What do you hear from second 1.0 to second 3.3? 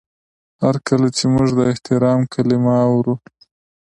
چې موږ د احترام کلمه اورو.